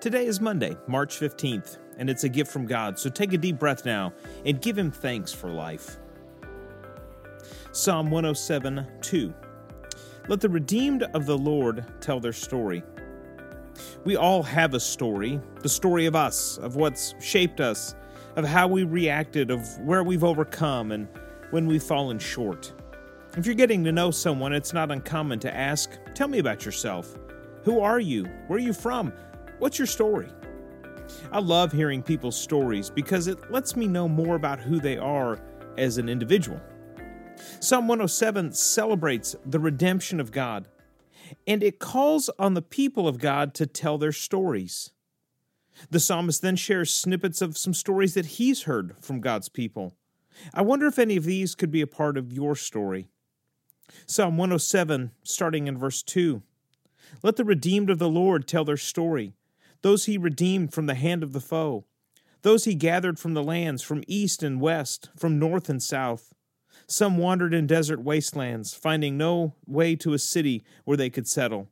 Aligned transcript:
Today 0.00 0.24
is 0.24 0.40
Monday, 0.40 0.78
March 0.86 1.20
15th, 1.20 1.76
and 1.98 2.08
it's 2.08 2.24
a 2.24 2.28
gift 2.30 2.50
from 2.50 2.64
God, 2.64 2.98
so 2.98 3.10
take 3.10 3.34
a 3.34 3.36
deep 3.36 3.58
breath 3.58 3.84
now 3.84 4.14
and 4.46 4.58
give 4.58 4.78
Him 4.78 4.90
thanks 4.90 5.30
for 5.30 5.50
life. 5.50 5.98
Psalm 7.72 8.10
107 8.10 8.86
2. 9.02 9.34
Let 10.26 10.40
the 10.40 10.48
redeemed 10.48 11.02
of 11.02 11.26
the 11.26 11.36
Lord 11.36 11.84
tell 12.00 12.18
their 12.18 12.32
story. 12.32 12.82
We 14.04 14.16
all 14.16 14.42
have 14.42 14.72
a 14.72 14.80
story, 14.80 15.38
the 15.60 15.68
story 15.68 16.06
of 16.06 16.16
us, 16.16 16.56
of 16.56 16.76
what's 16.76 17.14
shaped 17.20 17.60
us, 17.60 17.94
of 18.36 18.46
how 18.46 18.68
we 18.68 18.84
reacted, 18.84 19.50
of 19.50 19.78
where 19.80 20.02
we've 20.02 20.24
overcome, 20.24 20.92
and 20.92 21.08
when 21.50 21.66
we've 21.66 21.82
fallen 21.82 22.18
short. 22.18 22.72
If 23.36 23.44
you're 23.44 23.54
getting 23.54 23.84
to 23.84 23.92
know 23.92 24.10
someone, 24.10 24.54
it's 24.54 24.72
not 24.72 24.90
uncommon 24.90 25.40
to 25.40 25.54
ask, 25.54 25.90
Tell 26.14 26.26
me 26.26 26.38
about 26.38 26.64
yourself. 26.64 27.18
Who 27.64 27.80
are 27.80 28.00
you? 28.00 28.24
Where 28.46 28.56
are 28.56 28.62
you 28.62 28.72
from? 28.72 29.12
What's 29.60 29.78
your 29.78 29.86
story? 29.86 30.30
I 31.30 31.38
love 31.38 31.70
hearing 31.70 32.02
people's 32.02 32.40
stories 32.40 32.88
because 32.88 33.26
it 33.26 33.52
lets 33.52 33.76
me 33.76 33.86
know 33.86 34.08
more 34.08 34.34
about 34.34 34.58
who 34.58 34.80
they 34.80 34.96
are 34.96 35.38
as 35.76 35.98
an 35.98 36.08
individual. 36.08 36.58
Psalm 37.60 37.86
107 37.86 38.52
celebrates 38.52 39.36
the 39.44 39.60
redemption 39.60 40.18
of 40.18 40.32
God, 40.32 40.66
and 41.46 41.62
it 41.62 41.78
calls 41.78 42.30
on 42.38 42.54
the 42.54 42.62
people 42.62 43.06
of 43.06 43.18
God 43.18 43.52
to 43.52 43.66
tell 43.66 43.98
their 43.98 44.12
stories. 44.12 44.92
The 45.90 46.00
psalmist 46.00 46.40
then 46.40 46.56
shares 46.56 46.90
snippets 46.90 47.42
of 47.42 47.58
some 47.58 47.74
stories 47.74 48.14
that 48.14 48.26
he's 48.26 48.62
heard 48.62 48.96
from 48.98 49.20
God's 49.20 49.50
people. 49.50 49.94
I 50.54 50.62
wonder 50.62 50.86
if 50.86 50.98
any 50.98 51.16
of 51.16 51.24
these 51.24 51.54
could 51.54 51.70
be 51.70 51.82
a 51.82 51.86
part 51.86 52.16
of 52.16 52.32
your 52.32 52.56
story. 52.56 53.08
Psalm 54.06 54.38
107, 54.38 55.10
starting 55.22 55.66
in 55.66 55.76
verse 55.76 56.02
2. 56.02 56.42
Let 57.22 57.36
the 57.36 57.44
redeemed 57.44 57.90
of 57.90 57.98
the 57.98 58.08
Lord 58.08 58.48
tell 58.48 58.64
their 58.64 58.78
story 58.78 59.34
those 59.82 60.04
he 60.04 60.18
redeemed 60.18 60.72
from 60.72 60.86
the 60.86 60.94
hand 60.94 61.22
of 61.22 61.32
the 61.32 61.40
foe, 61.40 61.84
those 62.42 62.64
he 62.64 62.74
gathered 62.74 63.18
from 63.18 63.34
the 63.34 63.42
lands, 63.42 63.82
from 63.82 64.04
east 64.06 64.42
and 64.42 64.60
west, 64.60 65.10
from 65.16 65.38
north 65.38 65.68
and 65.68 65.82
south. 65.82 66.32
Some 66.86 67.18
wandered 67.18 67.54
in 67.54 67.66
desert 67.66 68.00
wastelands, 68.00 68.74
finding 68.74 69.16
no 69.16 69.54
way 69.66 69.94
to 69.96 70.14
a 70.14 70.18
city 70.18 70.64
where 70.84 70.96
they 70.96 71.10
could 71.10 71.28
settle. 71.28 71.68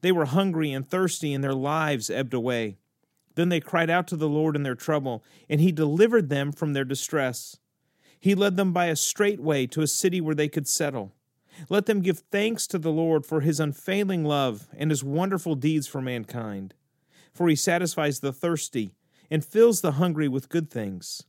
They 0.00 0.12
were 0.12 0.26
hungry 0.26 0.72
and 0.72 0.88
thirsty, 0.88 1.34
and 1.34 1.42
their 1.42 1.54
lives 1.54 2.08
ebbed 2.08 2.34
away. 2.34 2.76
Then 3.34 3.48
they 3.48 3.60
cried 3.60 3.90
out 3.90 4.06
to 4.08 4.16
the 4.16 4.28
Lord 4.28 4.54
in 4.56 4.62
their 4.62 4.74
trouble, 4.74 5.24
and 5.48 5.60
he 5.60 5.72
delivered 5.72 6.28
them 6.28 6.52
from 6.52 6.72
their 6.72 6.84
distress. 6.84 7.56
He 8.20 8.34
led 8.34 8.56
them 8.56 8.72
by 8.72 8.86
a 8.86 8.96
straight 8.96 9.40
way 9.40 9.66
to 9.68 9.82
a 9.82 9.86
city 9.86 10.20
where 10.20 10.34
they 10.34 10.48
could 10.48 10.68
settle. 10.68 11.12
Let 11.68 11.86
them 11.86 12.00
give 12.00 12.22
thanks 12.30 12.66
to 12.68 12.78
the 12.78 12.92
Lord 12.92 13.26
for 13.26 13.40
his 13.40 13.58
unfailing 13.58 14.24
love 14.24 14.68
and 14.76 14.90
his 14.90 15.02
wonderful 15.02 15.54
deeds 15.54 15.86
for 15.86 16.00
mankind 16.00 16.74
for 17.32 17.48
he 17.48 17.56
satisfies 17.56 18.20
the 18.20 18.32
thirsty 18.32 18.94
and 19.30 19.44
fills 19.44 19.80
the 19.80 19.92
hungry 19.92 20.28
with 20.28 20.48
good 20.48 20.70
things. 20.70 21.24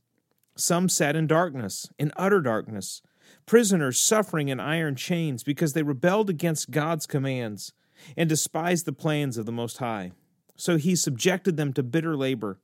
Some 0.56 0.88
sat 0.88 1.16
in 1.16 1.26
darkness, 1.26 1.88
in 1.98 2.12
utter 2.16 2.40
darkness, 2.40 3.02
prisoners 3.46 3.98
suffering 3.98 4.48
in 4.48 4.60
iron 4.60 4.94
chains 4.94 5.42
because 5.42 5.72
they 5.72 5.82
rebelled 5.82 6.30
against 6.30 6.70
God's 6.70 7.06
commands 7.06 7.72
and 8.16 8.28
despised 8.28 8.84
the 8.84 8.92
plans 8.92 9.36
of 9.36 9.46
the 9.46 9.52
Most 9.52 9.78
High. 9.78 10.12
So 10.56 10.76
he 10.76 10.94
subjected 10.94 11.56
them 11.56 11.72
to 11.72 11.82
bitter 11.82 12.16
labor. 12.16 12.60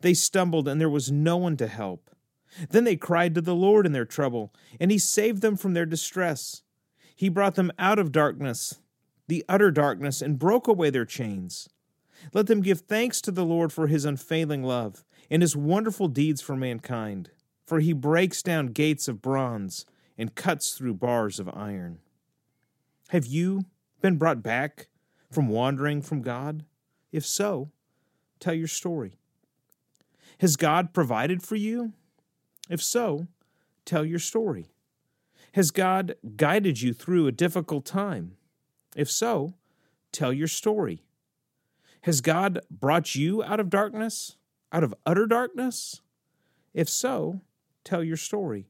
They 0.00 0.14
stumbled, 0.14 0.68
and 0.68 0.80
there 0.80 0.90
was 0.90 1.10
no 1.10 1.36
one 1.36 1.56
to 1.56 1.66
help. 1.66 2.10
Then 2.70 2.84
they 2.84 2.96
cried 2.96 3.34
to 3.34 3.40
the 3.40 3.54
Lord 3.54 3.86
in 3.86 3.92
their 3.92 4.04
trouble, 4.04 4.52
and 4.78 4.90
he 4.90 4.98
saved 4.98 5.42
them 5.42 5.56
from 5.56 5.74
their 5.74 5.86
distress. 5.86 6.62
He 7.16 7.28
brought 7.28 7.54
them 7.54 7.72
out 7.78 7.98
of 7.98 8.12
darkness, 8.12 8.80
the 9.28 9.44
utter 9.48 9.70
darkness, 9.70 10.20
and 10.20 10.38
broke 10.38 10.66
away 10.68 10.90
their 10.90 11.04
chains. 11.04 11.68
Let 12.32 12.46
them 12.46 12.60
give 12.60 12.80
thanks 12.80 13.20
to 13.22 13.30
the 13.30 13.44
Lord 13.44 13.72
for 13.72 13.86
his 13.86 14.04
unfailing 14.04 14.62
love 14.62 15.04
and 15.30 15.42
his 15.42 15.56
wonderful 15.56 16.08
deeds 16.08 16.40
for 16.40 16.56
mankind. 16.56 17.30
For 17.66 17.80
he 17.80 17.92
breaks 17.92 18.42
down 18.42 18.66
gates 18.68 19.08
of 19.08 19.22
bronze 19.22 19.86
and 20.18 20.34
cuts 20.34 20.72
through 20.72 20.94
bars 20.94 21.38
of 21.40 21.48
iron. 21.54 21.98
Have 23.08 23.26
you 23.26 23.64
been 24.00 24.16
brought 24.16 24.42
back 24.42 24.88
from 25.30 25.48
wandering 25.48 26.02
from 26.02 26.22
God? 26.22 26.64
If 27.12 27.24
so, 27.24 27.70
tell 28.40 28.54
your 28.54 28.68
story. 28.68 29.14
Has 30.40 30.56
God 30.56 30.92
provided 30.92 31.42
for 31.42 31.56
you? 31.56 31.92
If 32.68 32.82
so, 32.82 33.26
tell 33.84 34.04
your 34.04 34.18
story. 34.18 34.66
Has 35.54 35.70
God 35.70 36.16
guided 36.36 36.80
you 36.80 36.92
through 36.92 37.26
a 37.26 37.32
difficult 37.32 37.84
time? 37.84 38.32
If 38.96 39.10
so, 39.10 39.54
tell 40.10 40.32
your 40.32 40.48
story. 40.48 41.04
Has 42.02 42.20
God 42.20 42.60
brought 42.70 43.14
you 43.14 43.42
out 43.42 43.60
of 43.60 43.70
darkness, 43.70 44.36
out 44.72 44.82
of 44.82 44.94
utter 45.06 45.26
darkness? 45.26 46.00
If 46.74 46.88
so, 46.88 47.40
tell 47.84 48.02
your 48.02 48.16
story. 48.16 48.66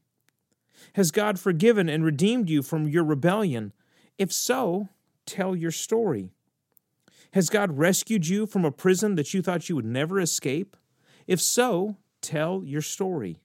Has 0.93 1.11
God 1.11 1.39
forgiven 1.39 1.89
and 1.89 2.03
redeemed 2.03 2.49
you 2.49 2.61
from 2.61 2.87
your 2.87 3.03
rebellion? 3.03 3.73
If 4.17 4.31
so, 4.31 4.89
tell 5.25 5.55
your 5.55 5.71
story. 5.71 6.29
Has 7.31 7.49
God 7.49 7.77
rescued 7.77 8.27
you 8.27 8.45
from 8.45 8.65
a 8.65 8.71
prison 8.71 9.15
that 9.15 9.33
you 9.33 9.41
thought 9.41 9.67
you 9.67 9.75
would 9.75 9.85
never 9.85 10.19
escape? 10.19 10.77
If 11.25 11.41
so, 11.41 11.97
tell 12.21 12.61
your 12.63 12.81
story. 12.81 13.39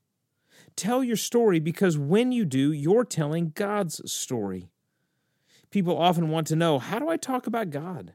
Tell 0.77 1.03
your 1.03 1.17
story 1.17 1.61
because 1.61 1.97
when 1.97 2.31
you 2.31 2.45
do, 2.45 2.73
you're 2.73 3.05
telling 3.05 3.53
God's 3.55 4.11
story. 4.11 4.69
People 5.71 5.97
often 5.97 6.29
want 6.29 6.47
to 6.49 6.57
know 6.57 6.79
how 6.79 6.99
do 6.99 7.09
I 7.09 7.17
talk 7.17 7.47
about 7.47 7.71
God? 7.71 8.13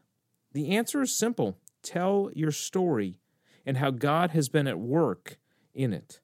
The 0.54 0.76
answer 0.76 1.02
is 1.02 1.16
simple 1.16 1.58
Tell 1.84 2.32
your 2.34 2.52
story 2.52 3.20
and 3.66 3.78
how 3.78 3.92
God 3.92 4.32
has 4.32 4.50
been 4.50 4.68
at 4.68 4.80
work 4.80 5.38
in 5.74 5.94
it. 5.94 6.22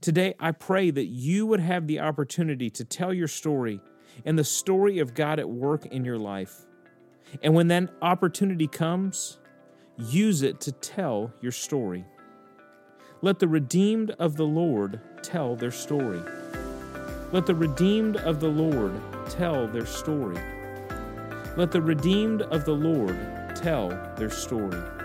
Today, 0.00 0.34
I 0.40 0.50
pray 0.50 0.90
that 0.90 1.06
you 1.06 1.46
would 1.46 1.60
have 1.60 1.86
the 1.86 2.00
opportunity 2.00 2.68
to 2.70 2.84
tell 2.84 3.14
your 3.14 3.28
story 3.28 3.80
and 4.24 4.36
the 4.36 4.44
story 4.44 4.98
of 4.98 5.14
God 5.14 5.38
at 5.38 5.48
work 5.48 5.86
in 5.86 6.04
your 6.04 6.18
life. 6.18 6.66
And 7.42 7.54
when 7.54 7.68
that 7.68 7.88
opportunity 8.02 8.66
comes, 8.66 9.38
use 9.96 10.42
it 10.42 10.60
to 10.62 10.72
tell 10.72 11.32
your 11.40 11.52
story. 11.52 12.04
Let 13.22 13.38
the 13.38 13.46
redeemed 13.46 14.10
of 14.18 14.36
the 14.36 14.44
Lord 14.44 15.00
tell 15.22 15.54
their 15.54 15.70
story. 15.70 16.20
Let 17.30 17.46
the 17.46 17.54
redeemed 17.54 18.16
of 18.16 18.40
the 18.40 18.48
Lord 18.48 18.92
tell 19.30 19.68
their 19.68 19.86
story. 19.86 20.36
Let 21.56 21.70
the 21.70 21.80
redeemed 21.80 22.42
of 22.42 22.64
the 22.64 22.74
Lord 22.74 23.16
tell 23.62 23.90
their 24.16 24.28
story. 24.28 25.01